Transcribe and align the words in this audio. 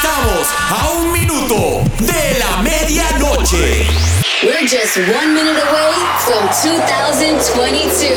Estamos 0.00 0.46
a 0.70 0.90
un 0.92 1.10
minuto 1.10 1.82
de 1.98 2.38
la 2.38 2.62
medianoche. 2.62 3.84
We're 4.44 4.62
just 4.62 4.96
one 4.96 5.34
minute 5.34 5.58
away 5.58 5.92
from 6.20 6.46
2022. 6.62 8.14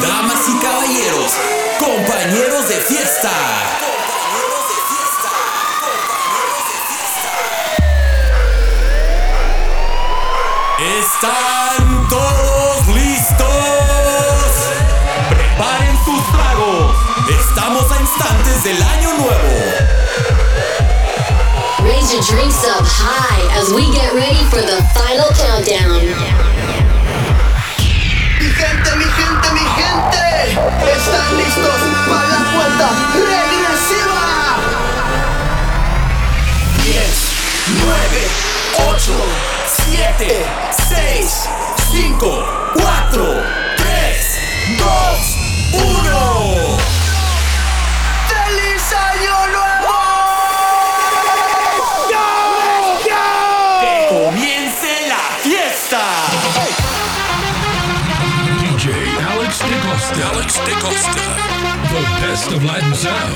Damas 0.00 0.48
y 0.48 0.56
caballeros, 0.62 1.32
compañeros 1.80 2.68
de 2.68 2.76
fiesta. 2.76 3.32
¿Están 11.00 12.08
todos 12.08 12.86
listos? 12.94 13.48
Preparen. 15.28 15.83
Estamos 17.56 17.88
a 17.92 18.00
instantes 18.00 18.64
del 18.64 18.82
año 18.82 19.12
nuevo. 19.16 19.30
Raise 21.84 22.12
your 22.12 22.20
drinks 22.24 22.64
up 22.64 22.84
high 22.84 23.46
as 23.56 23.72
we 23.72 23.86
get 23.94 24.12
ready 24.12 24.42
for 24.50 24.60
the 24.60 24.82
final 24.90 25.30
countdown. 25.38 26.02
Mi 28.40 28.50
gente, 28.50 28.96
mi 28.96 29.04
gente, 29.04 29.52
mi 29.52 29.64
gente, 29.78 30.58
¿están 30.90 31.36
listos 31.38 31.78
para 32.08 32.26
la 32.26 32.42
cuenta 32.50 32.90
regresiva? 33.22 34.58
10, 36.82 37.06
9, 37.84 38.28
8, 38.90 39.12
7, 40.18 40.44
6, 40.88 41.48
5, 41.92 42.44
4, 42.74 43.42
3, 43.76 44.40
2, 44.76 45.34
1. 45.72 46.73
James 60.54 60.68
DeCosta. 60.68 61.20
The 61.90 62.02
best 62.20 62.52
of 62.52 62.64
light 62.64 62.94
sound. 62.94 63.34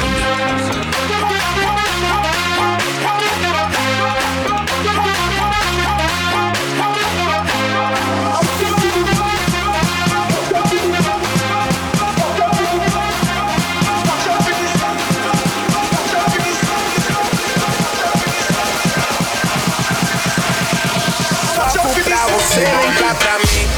você 22.30 22.60
vem 22.60 23.14
pra 23.14 23.38
mim. 23.38 23.77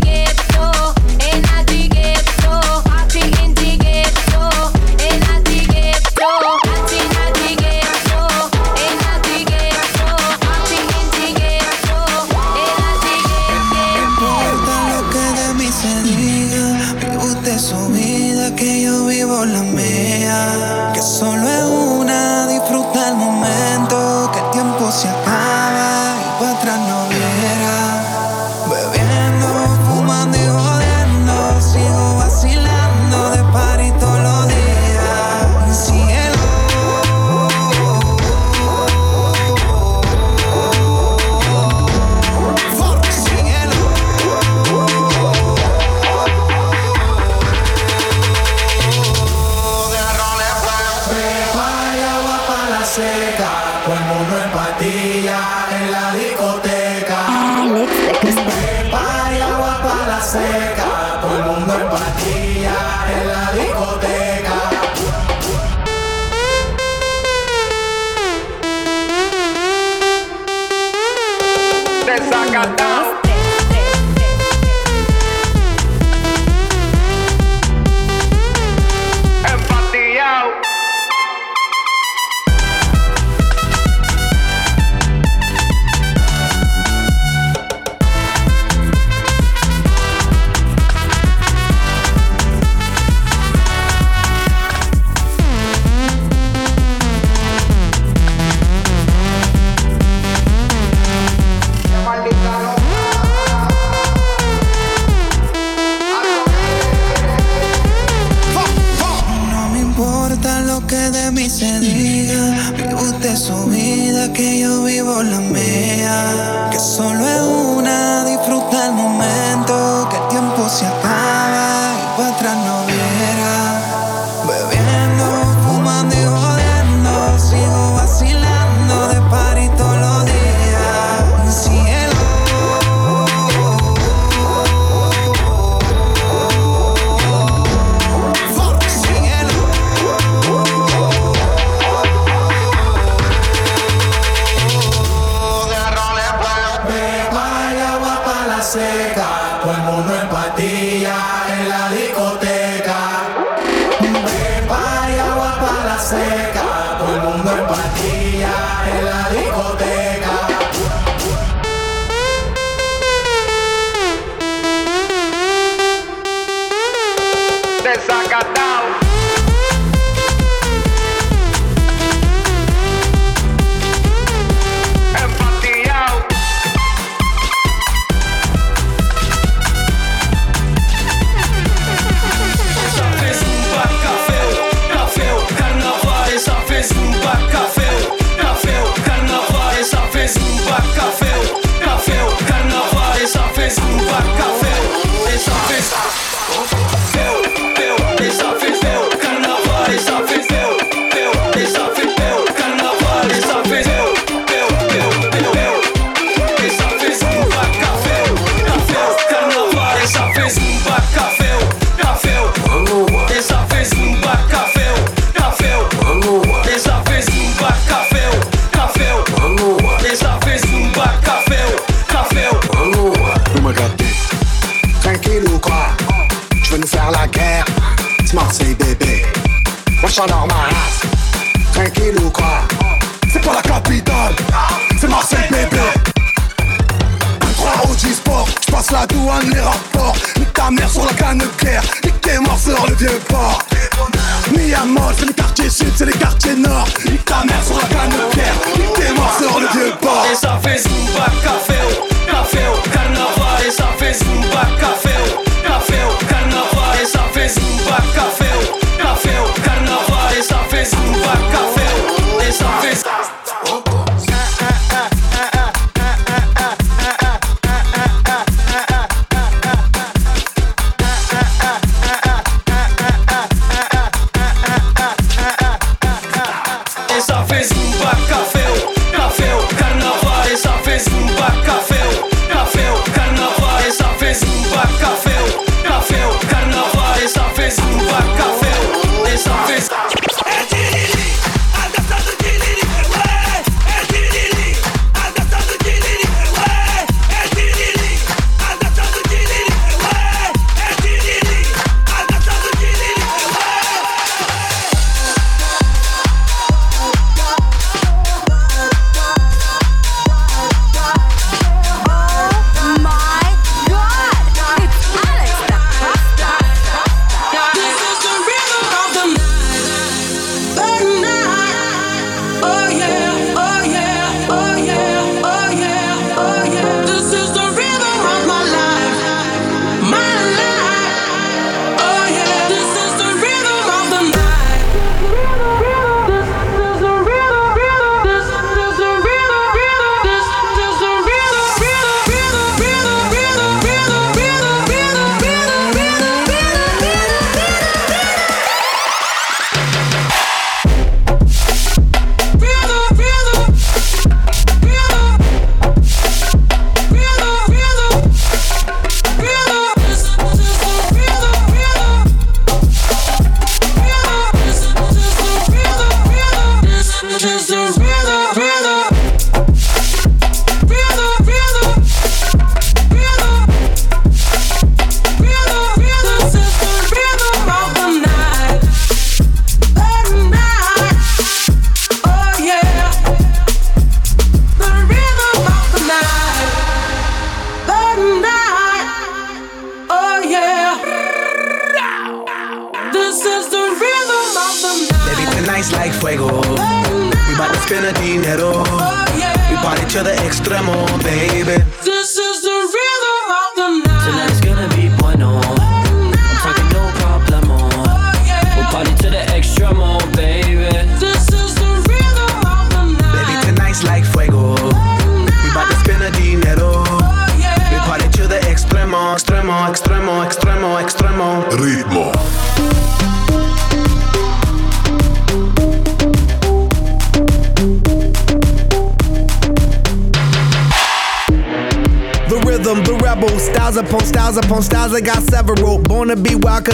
no 122.55 122.80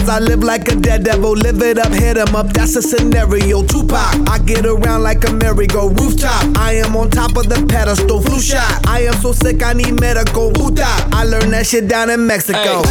cause 0.08 0.16
I 0.16 0.24
live 0.24 0.42
like 0.42 0.68
a 0.68 0.74
dead 0.74 1.04
devil. 1.04 1.32
Live 1.32 1.62
it 1.62 1.78
up, 1.78 1.92
hit 1.92 2.16
'em 2.16 2.34
up, 2.34 2.52
that's 2.52 2.76
a 2.76 2.82
scenario. 2.82 3.62
Tupac, 3.62 4.28
I 4.28 4.38
get 4.38 4.64
around 4.66 5.02
like 5.02 5.28
a 5.28 5.32
merry-go 5.32 5.88
rooftop. 5.88 6.44
I 6.56 6.72
am 6.84 6.96
on 6.96 7.10
top 7.10 7.36
of 7.36 7.48
the 7.48 7.60
pedestal, 7.66 8.20
flu 8.22 8.40
shot. 8.40 8.86
I 8.86 9.00
am 9.08 9.16
so 9.20 9.32
sick, 9.32 9.62
I 9.62 9.72
need 9.74 10.00
medical. 10.00 10.50
Puta, 10.52 10.88
I 11.12 11.24
learned 11.24 11.52
that 11.52 11.66
shit 11.66 11.88
down 11.88 12.10
in 12.10 12.26
Mexico. 12.26 12.82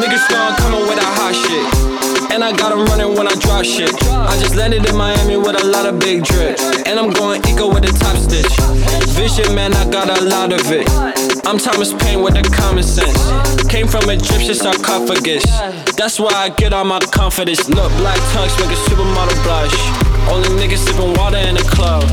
Niggas 0.00 0.24
start 0.28 0.58
coming 0.58 0.82
with 0.88 0.96
that 0.96 1.12
hot 1.18 1.34
shit. 1.42 1.66
And 2.32 2.44
I 2.44 2.52
got 2.52 2.72
'em 2.72 2.84
running 2.86 3.14
when 3.16 3.26
I 3.26 3.34
drop 3.44 3.64
shit. 3.64 3.92
I 4.32 4.36
just 4.38 4.54
landed 4.54 4.86
in 4.88 4.96
Miami 4.96 5.36
with 5.36 5.56
a 5.62 5.66
lot 5.66 5.86
of 5.86 5.98
big 5.98 6.24
drip. 6.24 6.60
And 6.86 6.98
I'm 7.00 7.10
going 7.10 7.40
eco 7.48 7.66
with 7.74 7.84
a 7.84 7.92
top 8.04 8.16
stitch. 8.16 8.54
Vision, 9.16 9.54
man, 9.54 9.72
I 9.74 9.84
got 9.86 10.08
a 10.18 10.20
lot 10.22 10.52
of 10.52 10.62
it. 10.70 11.27
I'm 11.48 11.56
Thomas 11.56 11.94
Paine 11.94 12.20
with 12.20 12.34
the 12.36 12.44
common 12.44 12.84
sense. 12.84 13.16
Came 13.72 13.88
from 13.88 14.04
Egyptian 14.10 14.52
sarcophagus. 14.52 15.48
That's 15.96 16.20
why 16.20 16.28
I 16.28 16.50
get 16.50 16.74
all 16.74 16.84
my 16.84 17.00
confidence. 17.00 17.70
Look, 17.70 17.88
black 17.96 18.20
tongues 18.36 18.52
make 18.60 18.68
a 18.68 18.76
supermodel 18.84 19.32
blush. 19.48 19.72
Only 20.28 20.52
niggas 20.60 20.84
sipping 20.84 21.16
water 21.16 21.40
in 21.40 21.56
the 21.56 21.64
club. 21.64 22.04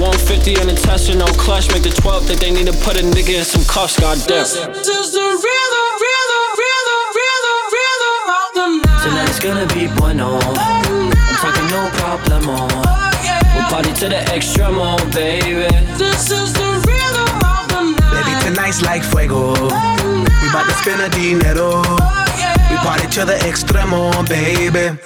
150 0.00 0.64
in 0.64 0.72
the 0.72 0.76
Tesla, 0.80 1.20
no 1.20 1.28
clutch. 1.36 1.68
Make 1.68 1.84
the 1.84 1.92
12 2.00 2.32
think 2.32 2.40
they 2.40 2.50
need 2.50 2.64
to 2.64 2.72
put 2.80 2.96
a 2.96 3.04
nigga 3.04 3.36
in 3.36 3.44
some 3.44 3.60
cuffs, 3.68 4.00
goddamn. 4.00 4.40
This 4.40 4.56
is 4.56 5.12
the 5.12 5.20
rhythm, 5.20 5.88
rhythm, 6.00 6.44
rhythm, 6.56 7.00
rhythm, 7.12 7.58
rhythm 7.76 8.16
of 8.40 8.48
the 8.56 8.66
night. 8.88 9.04
Tonight's 9.04 9.36
gonna 9.36 9.68
be 9.76 9.92
bueno. 10.00 10.40
I'm 10.40 11.36
talking 11.36 11.68
no 11.68 11.92
problemo. 12.00 12.56
Oh, 12.56 13.52
we'll 13.52 13.68
party 13.68 13.92
to 14.00 14.08
the 14.08 14.24
extremo, 14.32 14.96
baby. 15.12 15.68
This 16.00 16.32
is 16.32 16.57
Tonight's 18.68 18.82
like 18.82 19.02
fuego. 19.02 19.52
We 19.54 20.52
bout 20.52 20.66
to 20.66 20.74
spend 20.74 21.00
a 21.00 21.08
dinero. 21.08 21.80
We 22.68 22.76
party 22.84 23.06
to 23.12 23.24
the 23.24 23.38
extremo, 23.40 24.12
baby. 24.28 24.98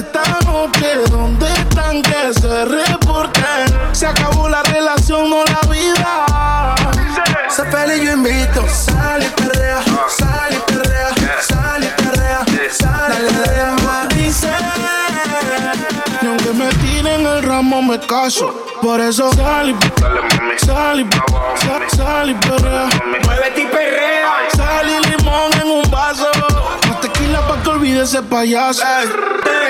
estamos, 0.00 0.70
que 0.72 0.94
dónde 1.10 1.46
están, 1.52 2.02
que 2.02 2.34
se 2.34 2.64
reporten. 2.64 3.66
Se 3.92 4.06
acabó 4.06 4.48
la 4.48 4.62
relación, 4.62 5.30
no 5.30 5.44
la 5.44 5.60
vida. 5.70 6.74
Se 7.48 7.62
pelea 7.64 7.96
yo 7.96 8.12
invito, 8.12 8.66
sale 8.68 9.26
y 9.26 9.30
perrea, 9.30 9.82
sale 10.08 10.56
y 10.56 10.72
perrea, 10.72 11.08
sale 11.42 11.86
y 11.86 12.02
perrea, 12.02 12.44
sale 12.70 13.16
y 13.16 13.32
perrea. 13.32 13.76
Y 16.22 16.26
aunque 16.26 16.52
me 16.52 16.68
tiren 16.68 17.26
el 17.26 17.42
ramo, 17.42 17.82
me 17.82 17.98
caso. 18.00 18.54
Por 18.82 19.00
eso 19.00 19.32
sal 19.34 19.70
y 19.70 19.76
dale, 20.00 20.20
mami. 20.20 20.54
y, 20.54 20.66
sal, 21.66 21.82
sal 21.96 22.30
y 22.30 22.34
perrea. 22.34 22.88
Muévete 23.24 23.62
y 23.62 23.66
perrea. 23.66 24.28
Sal 24.56 24.88
y 24.88 25.08
limón 25.08 25.52
en 25.60 25.68
un 25.68 25.90
vaso 25.90 26.30
olvide 27.90 28.02
ese 28.02 28.22
payaso. 28.22 28.82
Hey. 28.82 29.08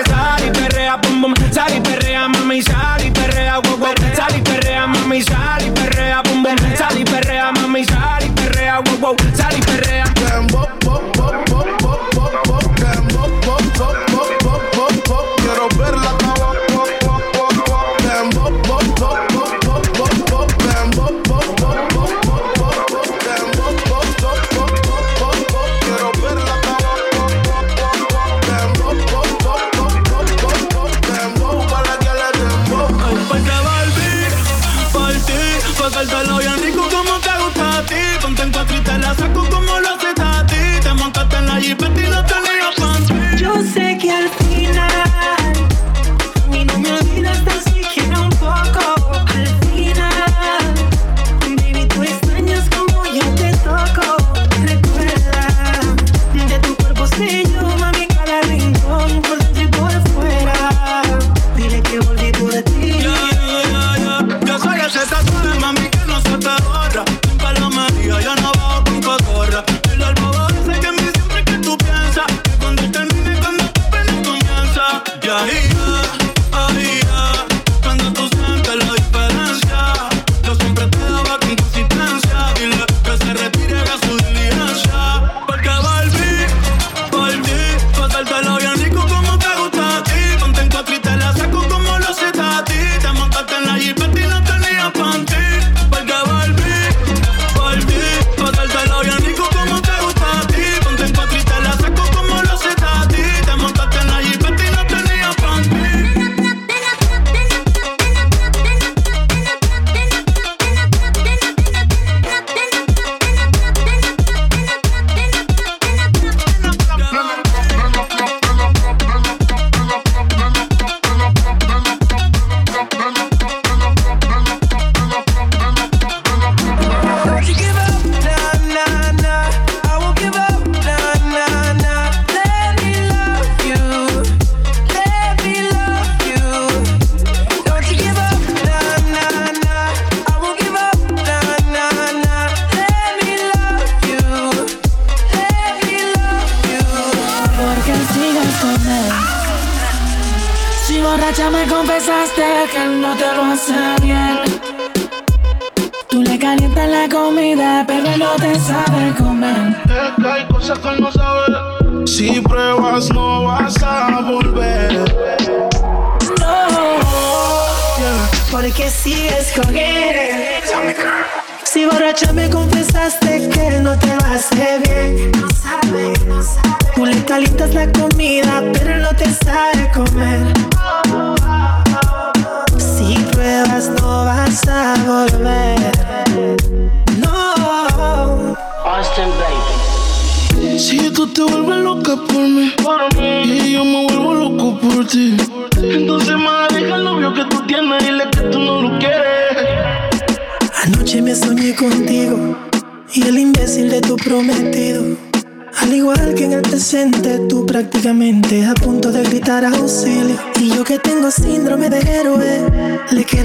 Sal 0.07 0.47
y 0.47 0.51
perrea, 0.51 0.97
bum 0.97 1.23
bum, 1.23 1.35
sal 1.53 1.77
y 1.77 1.81
perrea, 1.81 2.29
mami, 2.29 2.63
sal 2.63 3.05
y 3.05 3.11
perrea, 3.11 3.59
wow, 3.59 3.77
wow. 3.79 3.95
Sal 4.15 4.37
y 4.37 4.43
perrea, 4.43 4.87
mami, 4.87 5.23
sal 5.23 5.63
y 5.67 5.71
perrea, 5.71 6.23
bum 6.23 6.43
bum, 6.43 6.57
sal 6.77 6.99
y 6.99 7.05
perrea, 7.05 7.53
mami, 7.53 7.85
sal 7.85 8.25
y 8.25 8.29
perrea, 8.31 8.81
wow, 8.81 8.99
wow. 8.99 9.17
Sal 9.35 9.57
y 9.57 9.63
perrea. 9.63 10.10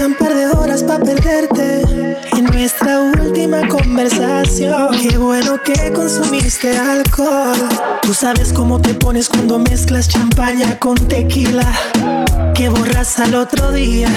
quedan 0.05 0.17
par 0.17 0.35
de 0.35 0.45
horas 0.47 0.83
para 0.83 1.03
perderte. 1.03 1.81
Y 2.35 2.41
nuestra 2.41 2.99
última 2.99 3.67
conversación. 3.67 4.97
Qué 5.01 5.17
bueno 5.17 5.59
que 5.63 5.91
consumiste 5.93 6.77
alcohol. 6.77 7.57
Tú 8.01 8.13
sabes 8.13 8.53
cómo 8.53 8.79
te 8.81 8.93
pones 8.93 9.29
cuando 9.29 9.57
mezclas 9.57 10.07
champaña 10.07 10.77
con 10.79 10.95
tequila. 10.95 11.65
Que 12.53 12.69
borras 12.69 13.19
al 13.19 13.35
otro 13.35 13.71
día. 13.71 14.09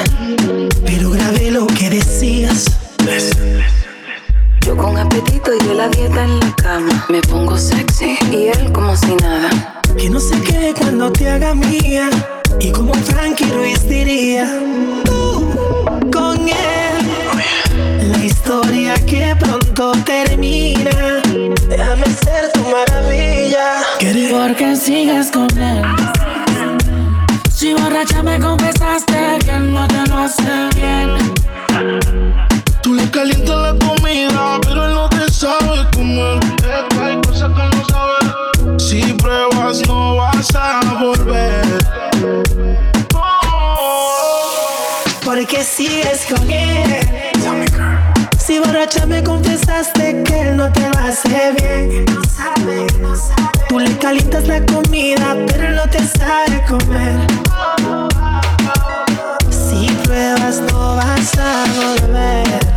Pero 0.84 1.10
grabé 1.10 1.50
lo 1.50 1.66
que 1.66 1.90
decías. 1.90 2.66
Yo 4.66 4.76
con 4.76 4.98
apetito 4.98 5.52
y 5.54 5.66
de 5.66 5.74
la 5.74 5.88
dieta 5.88 6.24
en 6.24 6.40
la 6.40 6.54
cama. 6.56 7.06
Me 7.08 7.22
pongo 7.22 7.56
sexy 7.56 8.18
y 8.30 8.48
él 8.48 8.72
como 8.72 8.94
si 8.96 9.14
nada. 9.16 9.80
Que 9.96 10.10
no 10.10 10.20
se 10.20 10.38
quede 10.42 10.74
cuando 10.74 11.10
te 11.12 11.30
haga 11.30 11.54
mía. 11.54 12.10
Y 12.60 12.72
como 12.72 12.92
Frankie 12.94 13.50
Ruiz 13.52 13.88
diría. 13.88 14.60
Tú 15.04 15.37
la 18.02 18.24
historia 18.24 18.94
que 19.06 19.34
pronto 19.38 19.92
termina. 20.04 20.90
Déjame 21.68 22.06
ser 22.06 22.52
tu 22.52 22.60
maravilla. 22.60 23.82
Porque 24.30 24.76
sigues 24.76 25.30
con 25.30 25.48
él. 25.58 25.82
Si 27.52 27.74
borracha 27.74 28.22
me 28.22 28.38
confesaste 28.38 29.38
que 29.44 29.52
no 29.52 29.86
te 29.88 30.06
lo 30.08 30.18
hace 30.18 30.68
bien. 30.76 31.34
Tú 32.82 32.94
le 32.94 33.10
calientas 33.10 33.62
la 33.62 33.87
con. 46.28 46.48
Si 48.38 48.58
borracha 48.58 49.06
me 49.06 49.22
confesaste 49.22 50.22
que 50.22 50.40
él 50.40 50.56
no 50.56 50.72
te 50.72 50.80
lo 50.80 50.98
hace 50.98 51.52
bien. 51.58 52.04
No 52.06 52.22
sabe, 52.24 52.86
no 53.00 53.16
sabe. 53.16 53.48
Tú 53.68 53.78
le 53.78 53.96
calientas 53.98 54.46
la 54.46 54.64
comida, 54.64 55.36
pero 55.46 55.70
no 55.70 55.88
te 55.88 55.98
sabe 55.98 56.62
comer. 56.68 57.26
Si 59.50 59.86
pruebas, 60.04 60.60
no 60.60 60.96
vas 60.96 61.38
a 61.38 61.64
volver. 61.76 62.67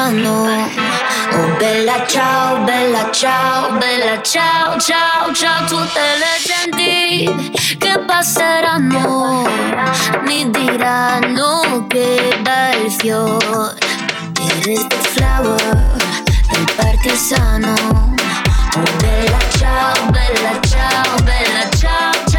sembrano. 0.00 0.68
Oh 1.32 1.56
bella 1.58 2.06
ciao, 2.06 2.64
bella 2.64 3.10
ciao, 3.10 3.72
bella 3.76 4.22
ciao, 4.22 4.78
ciao, 4.78 5.32
ciao 5.32 5.66
tutte 5.66 6.00
le 6.18 6.34
genti 6.42 7.76
che 7.78 7.98
passeranno. 8.06 9.46
Mi 10.24 10.50
diranno 10.50 11.86
che 11.88 12.38
bel 12.40 12.90
fiore. 12.90 13.76
Eres 14.40 14.86
the 14.86 14.96
flower, 14.96 15.96
del 16.50 16.72
partisano. 16.76 17.74
Oh 18.76 18.96
bella 18.98 19.38
ciao, 19.58 20.10
bella 20.10 20.60
ciao, 20.62 21.22
bella 21.22 21.68
ciao. 21.76 22.29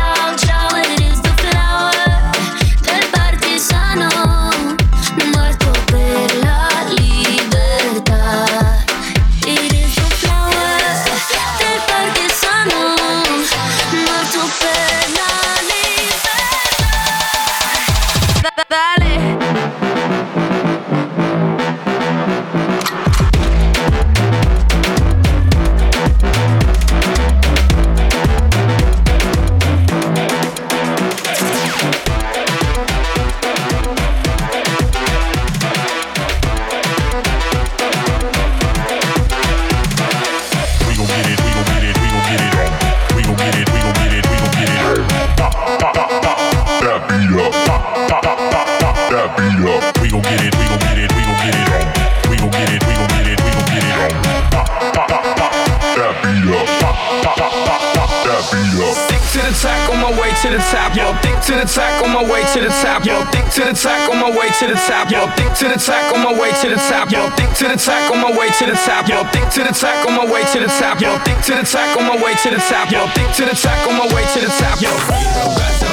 to 60.41 60.49
the 60.49 60.57
top, 60.73 60.95
yo, 60.95 61.13
thick 61.21 61.37
to 61.45 61.53
the 61.53 61.69
top, 61.69 62.01
on 62.01 62.09
my 62.09 62.23
way 62.25 62.41
to 62.53 62.61
the 62.61 62.73
top, 62.81 63.05
yo, 63.05 63.21
thick 63.29 63.45
to 63.53 63.61
the 63.61 63.73
top, 63.77 64.09
on 64.09 64.17
my 64.17 64.25
way 64.25 64.49
to 64.57 64.65
the 64.65 64.73
top, 64.73 65.11
yo, 65.11 65.29
thick 65.37 65.53
to 65.53 65.69
the 65.69 65.77
top, 65.77 66.13
on 66.15 66.23
my 66.23 66.33
way 66.33 66.49
to 66.61 66.67
the 66.67 66.81
top, 66.89 67.11
yo, 67.11 67.29
thick 67.37 67.53
to 67.61 67.67
the 67.69 67.77
top, 67.77 68.09
on 68.09 68.19
my 68.19 68.33
way 68.33 68.49
to 68.49 68.65
the 68.65 68.73
top, 68.73 69.07
yo, 69.07 69.21
thick 69.29 69.45
to 69.53 69.61
the 69.63 69.71
top, 69.71 70.07
on 70.07 70.17
my 70.17 70.25
way 70.25 70.41
to 70.41 70.59
the 70.59 70.67
top, 70.81 70.99
yo, 70.99 71.13
thick 71.21 71.37
to 71.45 71.53
the 71.53 71.61
top, 71.61 71.95
on 71.95 72.07
my 72.07 72.17
way 72.17 72.33
to 72.41 72.49
the 72.49 72.57
top, 72.57 72.89
yo, 72.89 73.05
thick 73.13 73.29
to 73.35 73.45
the 73.45 73.53
top, 73.53 73.87
on 73.87 73.97
my 73.97 74.07
way 74.15 74.25
to 74.33 74.39
the 74.41 74.49
top, 74.57 74.81
yo. 74.81 75.90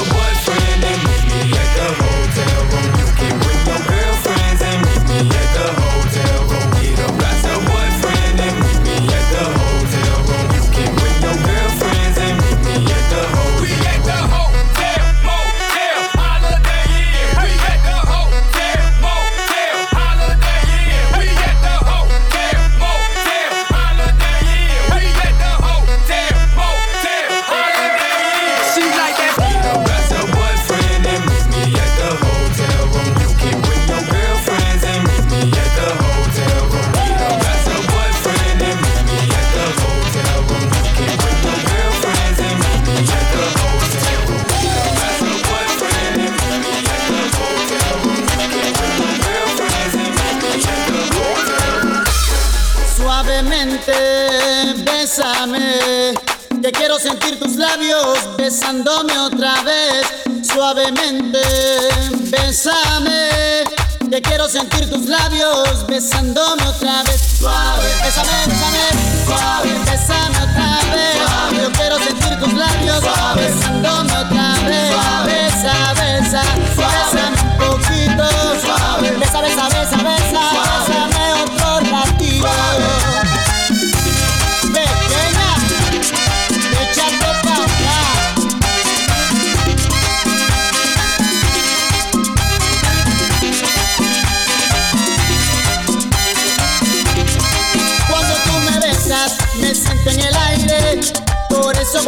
besándome 65.98 66.64
otra 66.64 67.02
vez. 67.02 67.20
Suave, 67.38 67.88
bésame 68.04 68.47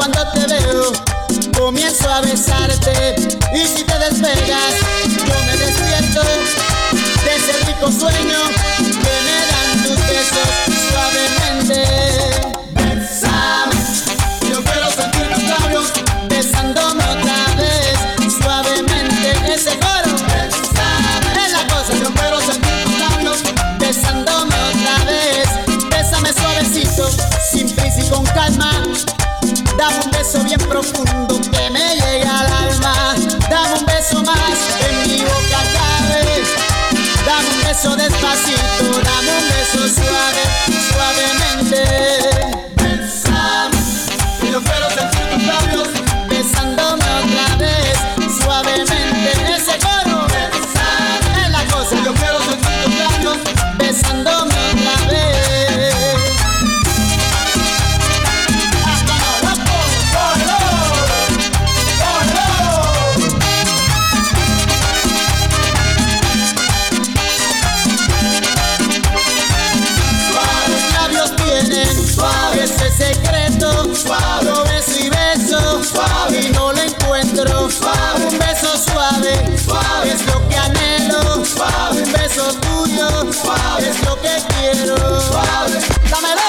cuando 0.01 0.27
te 0.33 0.47
veo, 0.47 0.93
comienzo 1.59 2.09
a 2.09 2.23
besarte 2.23 3.17
y 3.53 3.67
si 3.67 3.85
te 3.85 3.99
despegas, 3.99 4.75
yo 5.05 5.35
me 5.45 5.57
despierto 5.59 6.23
de 7.23 7.37
ese 7.37 7.67
rico 7.67 7.93
sueño. 7.93 8.60
Así 38.33 38.55
tú 38.79 38.93
dame 39.03 39.33
un 39.39 39.49
beso 39.49 39.89
suave, 39.89 40.43
suavemente. 40.93 42.00
Suave. 81.61 82.03
Un 82.03 82.13
beso 82.13 82.55
tuyo 82.55 83.33
Suave. 83.35 83.91
es 83.91 84.03
lo 84.07 84.19
que 84.23 84.35
quiero. 84.49 85.21
Suave. 85.21 85.79
Dámelo. 86.11 86.41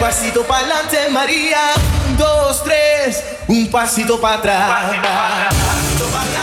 pasito 0.00 0.46
para 0.46 0.60
adelante, 0.60 1.08
María. 1.10 1.72
Un, 2.08 2.16
dos, 2.16 2.62
tres. 2.64 3.22
Un 3.48 3.70
pasito 3.70 4.20
para 4.20 4.36
atrás. 4.36 4.92
Un 4.92 5.02
pasito 5.02 6.04
para 6.12 6.22
atrás. 6.22 6.35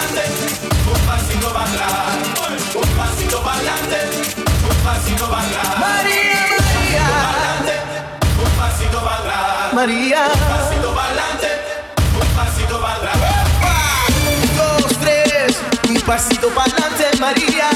María, 5.29 5.61
María. 5.79 7.07
Un 8.43 8.51
pasito 8.57 8.99
para 9.03 9.17
atrás. 9.17 9.73
María. 9.73 10.27
Un 10.33 10.39
pasito 10.39 10.93
para 10.95 11.07
adelante. 11.07 11.47
Un 12.21 12.27
pasito 12.35 12.81
para 12.81 12.95
atrás. 12.95 13.47
Un, 14.27 14.57
dos, 14.57 14.99
tres. 14.99 15.57
Un 15.89 16.01
pasito 16.01 16.49
para 16.49 16.71
adelante, 16.71 17.17
María. 17.19 17.69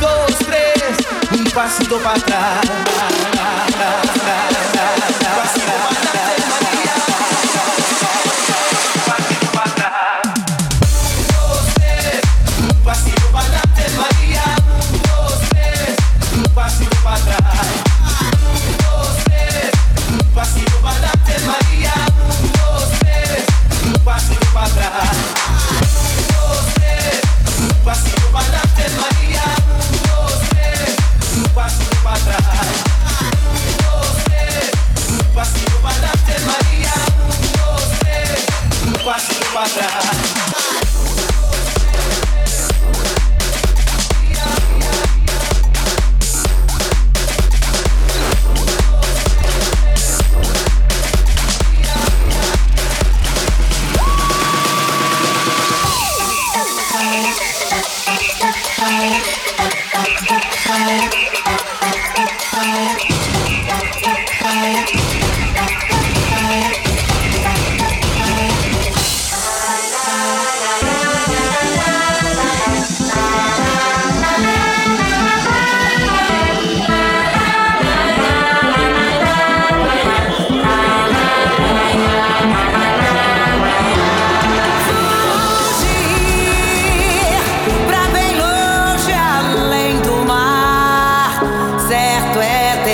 Dos, 0.00 0.38
tres. 0.38 0.96
Un 1.32 1.44
pasito 1.50 1.98
para 1.98 2.16
atrás. 2.16 3.37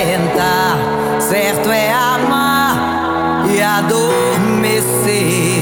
tentar, 0.05 0.77
certo 1.21 1.71
é 1.71 1.91
amar 1.93 3.47
e 3.51 3.63
adormecer. 3.63 5.54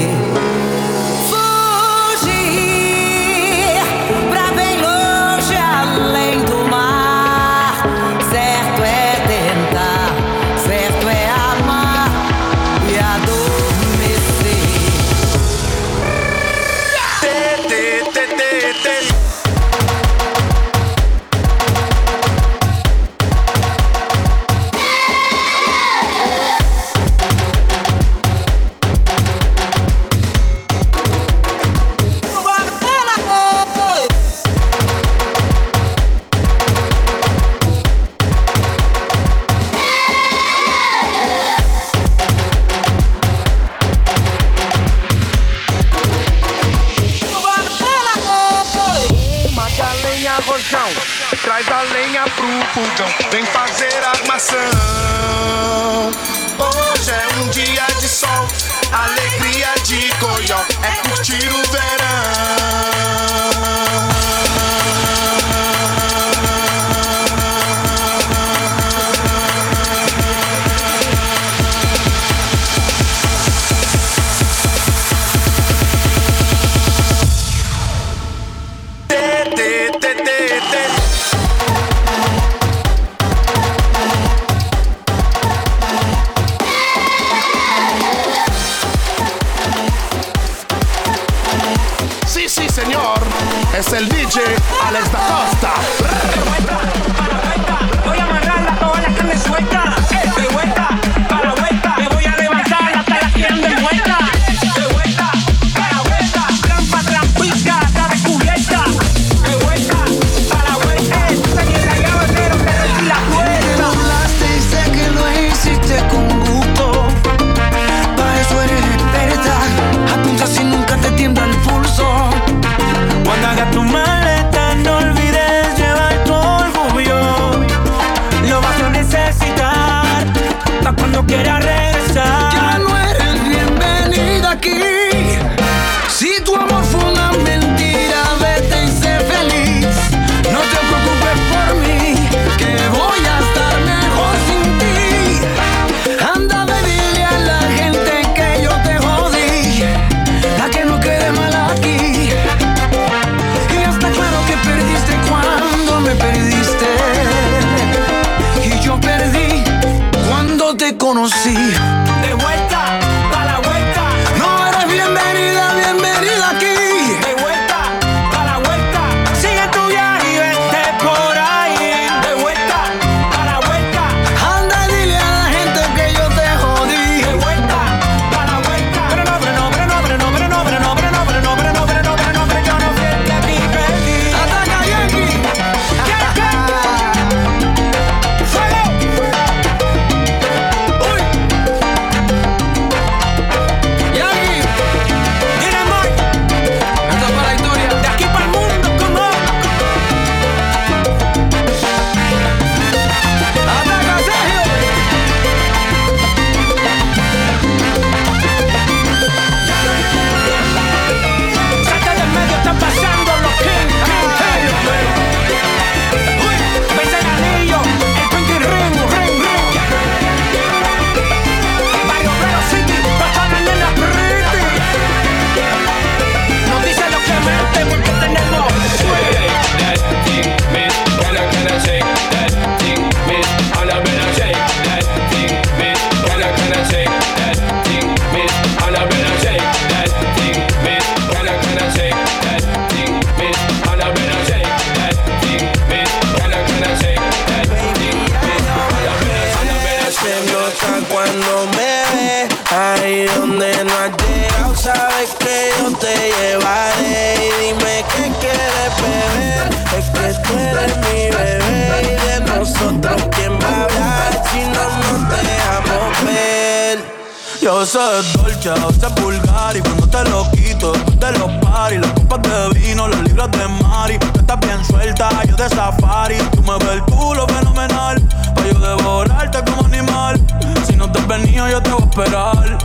Yo 267.63 267.87
sé 267.87 268.01
Dolce, 268.39 268.71
a 268.71 268.75
veces 268.75 269.77
y 269.77 269.81
cuando 269.83 270.09
te 270.09 270.25
lo 270.29 270.51
quito, 270.51 270.91
te 271.21 271.31
lo 271.39 271.61
pari. 271.61 271.99
Las 271.99 272.11
copas 272.11 272.43
de 272.43 272.81
vino, 272.81 273.07
los 273.07 273.23
libros 273.23 273.49
de 273.53 273.69
Mari. 273.85 274.19
Tú 274.19 274.41
estás 274.41 274.59
bien 274.59 274.85
suelta, 274.85 275.31
yo 275.45 275.55
de 275.55 275.69
safari. 275.69 276.39
Tú 276.51 276.61
me 276.65 276.77
ves 276.79 276.95
el 276.95 277.03
culo 277.03 277.47
fenomenal, 277.47 278.21
pa' 278.57 278.67
yo 278.67 278.81
devorarte 278.81 279.63
como 279.71 279.87
animal. 279.87 280.41
Si 280.89 280.97
no 280.97 281.13
te 281.13 281.21
has 281.21 281.29
venido, 281.29 281.69
yo 281.69 281.81
te 281.81 281.91
voy 281.91 282.03
a 282.03 282.05
esperar. 282.05 282.79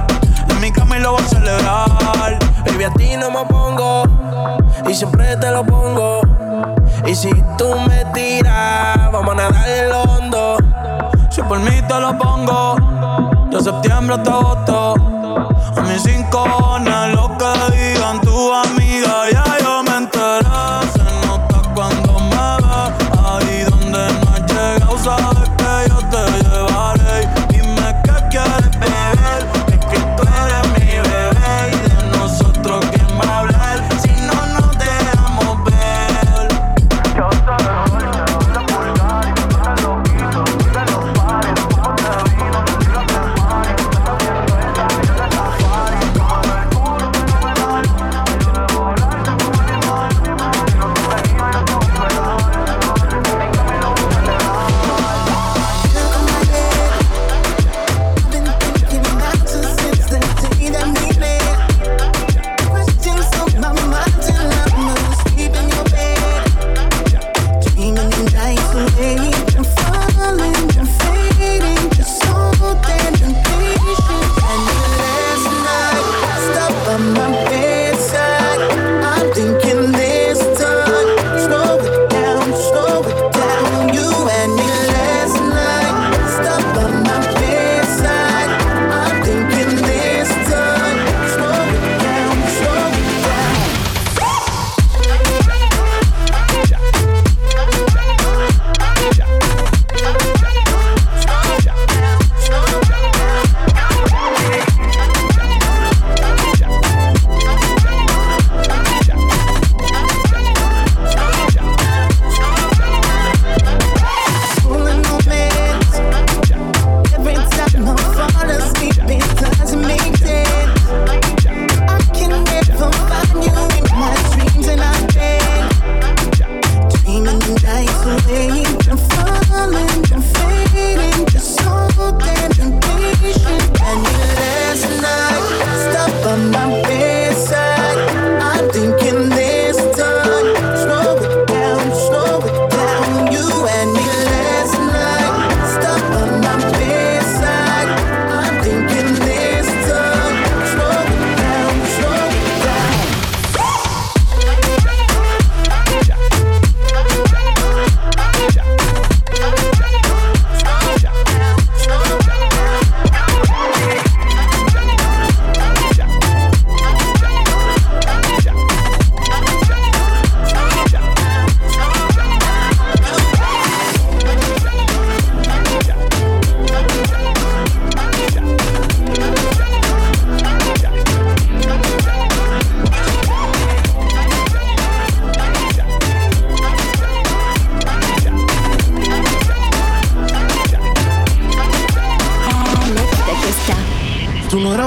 En 0.47 0.61
mi 0.61 0.71
cama 0.71 0.97
y 0.99 1.01
lo 1.01 1.13
voy 1.13 1.23
a 1.23 1.27
celebrar. 1.27 2.37
Baby, 2.67 2.83
a 2.83 3.17
no 3.17 3.31
me 3.31 3.45
pongo 3.45 4.03
y 4.87 4.93
siempre 4.93 5.35
te 5.37 5.49
lo 5.49 5.65
pongo. 5.65 6.21
Y 7.03 7.15
si 7.15 7.31
tú 7.57 7.73
me 7.87 8.05
tiras, 8.13 9.11
vamos 9.11 9.31
a 9.31 9.37
nadar 9.37 9.69
el 9.69 9.91
hondo. 9.91 10.57
Si 11.31 11.41
por 11.41 11.57
mí 11.61 11.81
te 11.87 11.99
lo 11.99 12.15
pongo 12.15 13.26
de 13.57 13.63
septiembre 13.63 14.15
hasta 14.15 14.31
agosto. 14.33 14.93
A 15.77 15.81
mis 15.81 16.03
cinco 16.03 16.43
horas, 16.43 17.15
loco 17.15 17.36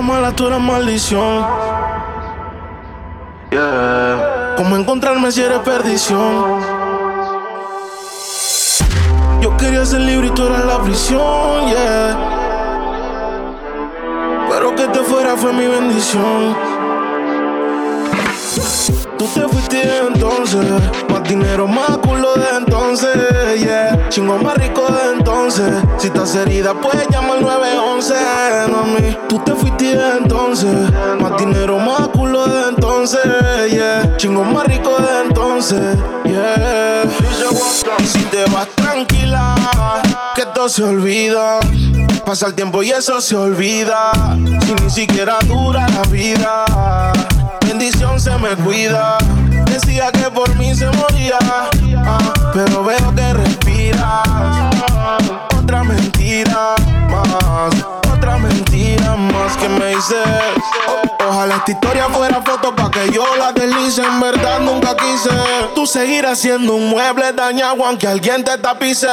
eras 0.01 0.05
mala, 0.05 0.33
tú 0.33 0.47
eras 0.47 0.61
maldición. 0.61 1.47
Yeah. 3.51 4.55
¿Cómo 4.57 4.77
encontrarme 4.77 5.31
si 5.31 5.43
eres 5.43 5.59
perdición? 5.59 6.61
Yo 9.41 9.57
quería 9.57 9.85
ser 9.85 10.01
libre 10.01 10.29
y 10.29 10.31
tú 10.31 10.47
eras 10.47 10.65
la 10.65 10.83
prisión, 10.83 11.69
yeah. 11.69 12.19
Pero 14.51 14.75
que 14.75 14.87
te 14.89 15.01
fuera 15.01 15.37
fue 15.37 15.53
mi 15.53 15.67
bendición. 15.67 16.70
Tú 19.21 19.27
te 19.27 19.47
fuiste 19.47 19.83
entonces, 19.99 20.65
más 21.11 21.23
dinero, 21.25 21.69
más 21.69 21.99
culo 21.99 22.33
de 22.37 22.57
entonces, 22.57 23.15
yeah. 23.61 24.09
Chingo 24.09 24.39
más 24.39 24.57
rico 24.57 24.81
de 24.91 25.19
entonces. 25.19 25.75
Si 25.99 26.07
estás 26.07 26.35
herida, 26.37 26.73
puedes 26.73 27.07
llamar 27.11 27.37
al 27.37 27.43
911, 27.43 28.15
mami. 28.73 29.17
Tú 29.29 29.39
te 29.41 29.55
fuiste 29.55 29.93
entonces, 29.93 30.75
más 31.21 31.37
dinero, 31.37 31.79
más 31.79 32.09
culo 32.09 32.47
de 32.47 32.71
entonces, 32.71 33.21
yeah. 33.71 34.17
Chingo 34.17 34.43
más 34.43 34.65
rico 34.65 34.97
de 34.97 35.29
entonces, 35.29 35.99
yeah. 36.25 37.03
Y 37.99 38.07
si 38.07 38.21
te 38.21 38.47
vas 38.47 38.69
tranquila, 38.75 39.55
que 40.35 40.47
todo 40.47 40.71
se 40.71 40.83
olvida. 40.83 41.61
Pasa 42.25 42.47
el 42.47 42.55
tiempo 42.55 42.83
y 42.83 42.91
eso 42.91 43.21
se 43.21 43.37
olvida. 43.37 44.13
Si 44.65 44.75
ni 44.83 44.89
siquiera 44.89 45.37
dura 45.47 45.87
la 45.91 46.05
vida 46.05 46.65
bendición 47.71 48.19
se 48.19 48.37
me 48.39 48.57
cuida. 48.57 49.19
Decía 49.67 50.11
que 50.11 50.29
por 50.31 50.53
mí 50.57 50.75
se 50.75 50.87
moría, 50.91 51.39
ah, 52.05 52.33
pero 52.53 52.83
veo 52.83 53.15
que 53.15 53.33
respiras. 53.33 54.29
Otra 55.57 55.85
mentira 55.85 56.75
más, 57.09 57.73
otra 58.13 58.39
mentira 58.39 59.15
más 59.17 59.57
que 59.57 59.69
me 59.69 59.87
dices. 59.95 60.17
O- 60.89 61.10
ojalá 61.29 61.57
esta 61.57 61.73
historia 61.73 62.09
fuera 62.09 62.43
foto 62.43 62.75
pa' 62.75 62.91
que 62.91 63.11
yo 63.13 63.25
la 63.37 63.53
deslice. 63.53 64.03
En 64.03 64.21
verdad 64.21 64.61
nunca 64.61 64.97
quise. 64.97 65.31
Tú 65.75 65.87
seguirás 65.87 66.39
siendo 66.39 66.75
un 66.75 66.91
mueble 66.91 67.33
dañado 67.33 67.85
aunque 67.85 68.07
alguien 68.07 68.45
te 68.45 68.57
tapice. 68.59 69.09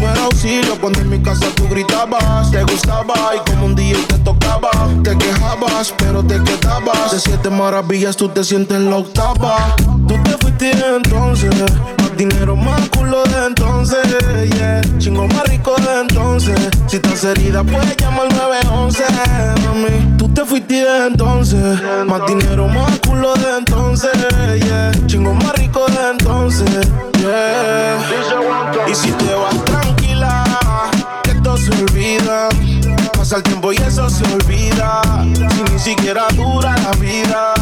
Era 0.00 0.24
auxilio 0.24 0.78
cuando 0.80 1.00
en 1.00 1.10
mi 1.10 1.22
casa 1.22 1.46
tú 1.56 1.68
gritabas. 1.68 2.50
Te 2.50 2.62
gustaba 2.64 3.14
y 3.36 3.50
como 3.50 3.66
un 3.66 3.74
día 3.74 3.96
te 4.08 4.18
tocaba. 4.18 4.70
Te 5.02 5.16
quejabas, 5.16 5.94
pero 5.96 6.22
te 6.22 6.42
quedabas. 6.42 7.12
De 7.12 7.20
siete 7.20 7.50
maravillas 7.50 8.16
tú 8.16 8.28
te 8.28 8.44
sientes 8.44 8.80
la 8.80 8.96
octava. 8.96 9.74
Tú 10.06 10.14
te 10.22 10.36
fuiste 10.38 10.70
entonces. 10.70 11.54
Más 11.98 12.16
dinero, 12.16 12.56
más 12.56 12.88
culo 12.90 13.24
de 13.24 13.46
entonces. 13.46 13.98
Yeah. 14.56 14.80
Chingo 14.98 15.26
más 15.28 15.42
rico 15.48 15.74
de 15.76 16.00
entonces. 16.00 16.58
Si 16.86 16.96
estás 16.96 17.24
herida, 17.24 17.62
puedes 17.64 17.96
llamar 17.96 18.26
al 18.26 18.36
911. 18.36 19.04
Mami, 19.64 20.16
tú 20.16 20.28
te 20.28 20.44
fuiste 20.44 20.84
entonces. 21.06 21.37
Más 21.38 22.26
dinero, 22.26 22.66
más 22.66 22.98
culo 23.06 23.32
de 23.36 23.58
entonces. 23.58 24.10
Yeah. 24.60 24.90
Chingo 25.06 25.32
más 25.34 25.52
rico 25.52 25.86
de 25.86 26.10
entonces. 26.10 26.88
Yeah. 27.16 27.96
Y 28.88 28.92
si 28.92 29.12
te 29.12 29.34
vas 29.34 29.64
tranquila, 29.64 30.42
que 31.22 31.34
todo 31.36 31.56
se 31.56 31.70
olvida. 31.70 32.48
Pasa 33.16 33.36
el 33.36 33.44
tiempo 33.44 33.72
y 33.72 33.76
eso 33.76 34.10
se 34.10 34.24
olvida. 34.34 35.00
Si 35.54 35.62
ni 35.62 35.78
siquiera 35.78 36.26
dura 36.34 36.74
la 36.76 36.90
vida. 36.98 37.54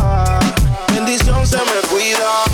Bendición 0.94 1.46
se 1.46 1.58
me 1.58 1.88
cuida. 1.90 2.45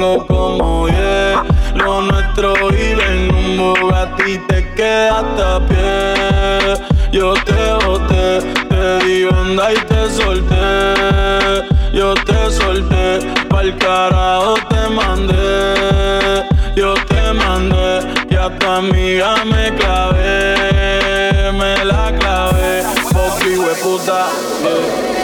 tengo 0.00 0.26
como 0.26 0.88
yeah. 0.88 1.44
Lo 1.74 2.00
nuestro 2.00 2.54
y 2.72 2.92
en 2.92 3.34
un 3.34 3.56
Bugatti 3.58 4.38
te 4.48 4.72
queda 4.74 5.18
hasta 5.18 5.66
pie. 5.66 6.74
Yo 7.12 7.34
te 7.44 7.84
boté, 7.84 8.40
te 8.68 9.04
di 9.04 9.24
onda 9.24 9.72
y 9.72 9.76
te 9.76 10.10
solté. 10.10 11.66
Yo 11.92 12.14
te 12.14 12.50
solté, 12.50 13.18
pa'l 13.48 13.76
carajo 13.76 14.54
te 14.70 14.88
mandé. 14.88 16.44
Yo 16.76 16.94
te 16.94 17.32
mandé 17.34 18.00
y 18.30 18.36
a 18.36 18.48
tu 18.58 18.66
amiga 18.66 19.44
me 19.44 19.74
clavé. 19.74 21.52
Me 21.52 21.84
la 21.84 22.12
clavé, 22.18 22.84
poqui 23.12 23.56
hueputa. 23.56 24.28
Yeah. 24.62 25.19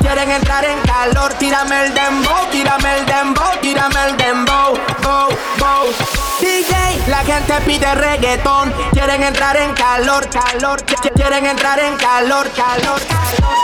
Quieren 0.00 0.30
entrar 0.30 0.64
en 0.64 0.80
calor, 0.80 1.34
tírame 1.34 1.84
el 1.84 1.94
dembow, 1.94 2.46
tírame 2.50 2.98
el 2.98 3.06
dembow, 3.06 3.50
tírame 3.60 4.04
el 4.06 4.16
dembow, 4.16 4.74
bow, 5.02 5.28
bow. 5.58 5.86
DJ, 6.40 7.08
la 7.08 7.18
gente 7.18 7.54
pide 7.66 7.94
reggaetón. 7.94 8.72
Quieren 8.92 9.22
entrar 9.22 9.56
en 9.56 9.72
calor, 9.74 10.28
calor, 10.30 10.82
quieren 11.14 11.46
entrar 11.46 11.78
en 11.78 11.96
calor, 11.96 12.50
calor. 12.52 13.00
calor. 13.06 13.63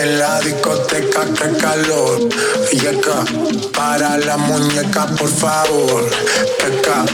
En 0.00 0.18
la 0.18 0.40
discoteca, 0.40 1.24
que 1.24 1.56
calor. 1.56 2.28
Y 2.72 2.86
acá, 2.86 3.24
para 3.74 4.16
la 4.18 4.36
muñeca, 4.36 5.06
por 5.06 5.28
favor. 5.28 6.08
Acá, 6.66 7.04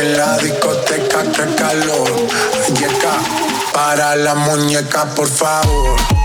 en 0.00 0.16
la 0.16 0.36
discoteca, 0.38 1.22
que 1.22 1.54
calor. 1.54 2.10
Y 2.80 2.84
acá, 2.84 3.18
para 3.72 4.16
la 4.16 4.34
muñeca, 4.34 5.04
por 5.14 5.28
favor. 5.28 6.23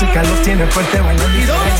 Música 0.00 0.22
los 0.22 0.42
tiene 0.42 0.66
fuerte 0.68 0.98
bailando. 0.98 1.38
¿Y 1.38 1.44
dónde 1.44 1.79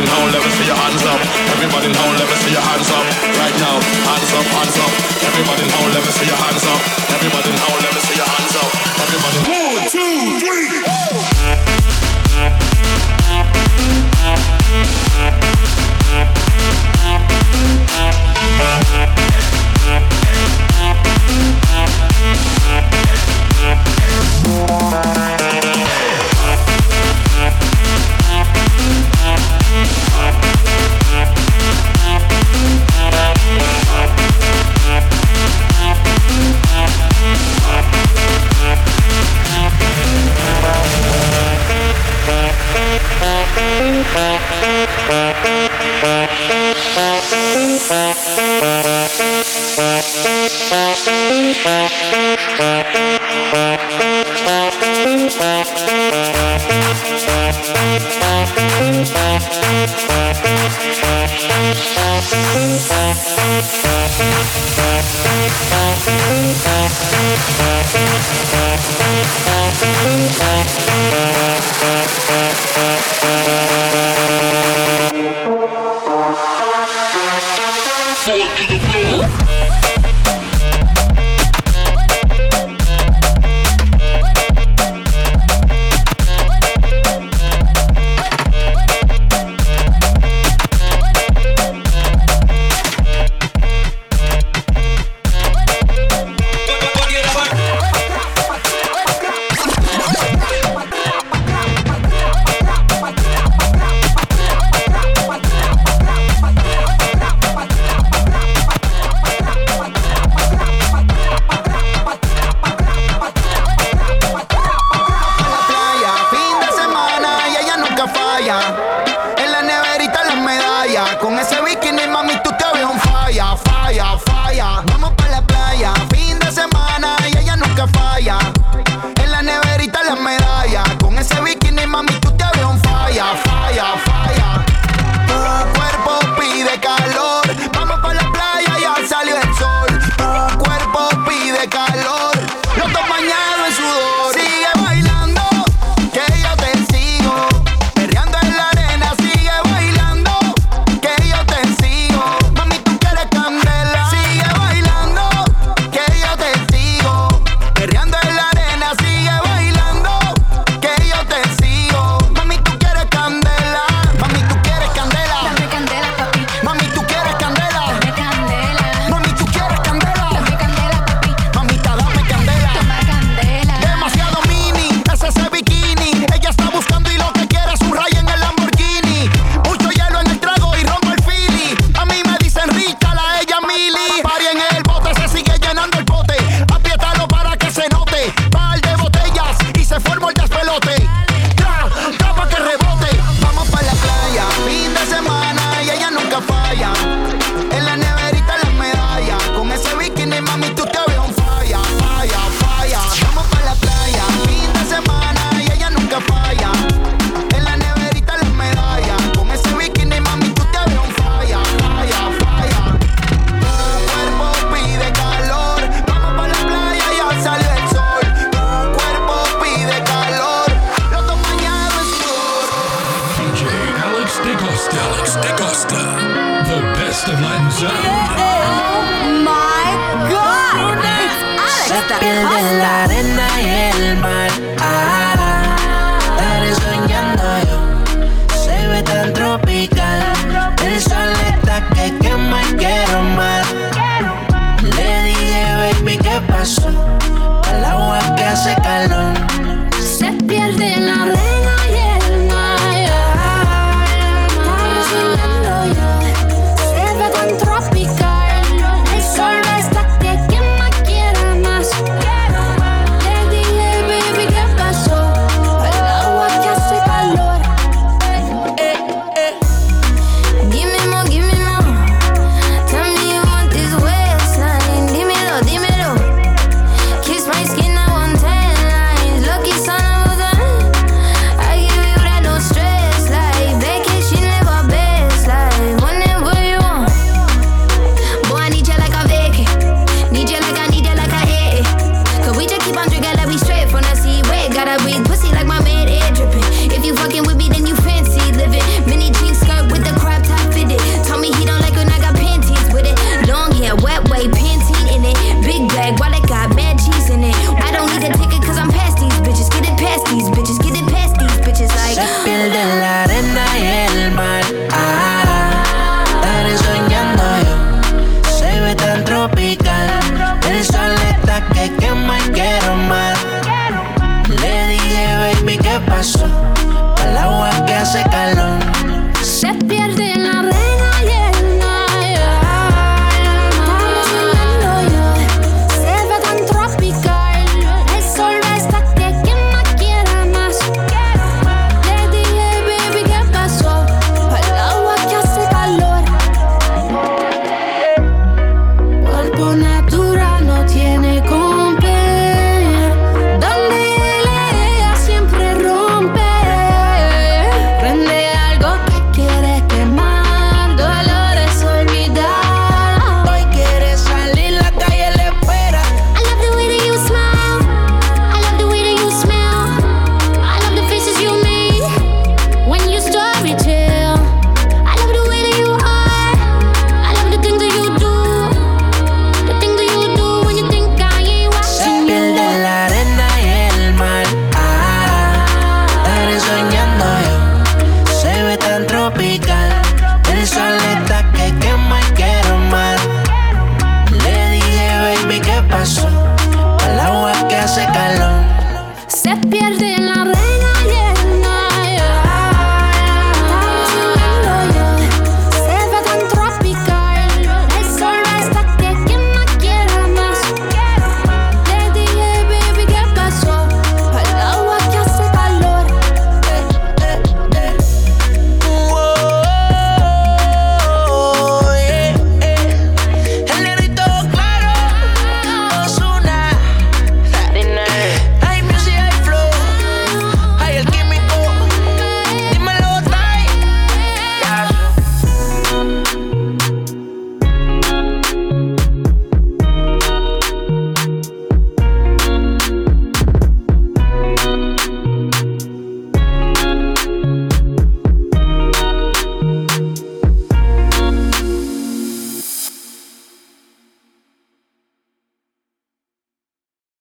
Everybody 0.00 0.16
now, 0.16 0.32
let 0.32 0.40
me 0.40 0.50
see 0.56 0.64
your 0.64 0.80
hands 0.80 1.04
up. 1.04 1.20
Everybody 1.52 1.88
now, 1.92 2.08
let 2.16 2.24
me 2.24 2.36
see 2.40 2.52
your 2.56 2.64
hands 2.64 2.88
up. 2.88 3.04
Right 3.36 3.52
now, 3.60 3.76
hands 4.08 4.32
up, 4.32 4.46
hands 4.48 4.78
up. 4.80 4.88
Everybody 5.28 5.68
now, 5.68 5.92
let 5.92 6.00
me 6.00 6.10
see 6.16 6.24
your 6.24 6.40
hands 6.40 6.64
up. 6.64 6.80
Everybody 7.12 7.52
now, 7.52 7.68
let 7.84 7.92
me 7.92 8.00
see 8.08 8.16
your 8.16 8.24
hands 8.24 8.56
up. 8.56 8.70
Everybody. 8.96 9.44
One, 9.44 9.92
two, 9.92 10.40
three. 10.40 10.80
Thank 44.12 44.40
you. 47.34 47.49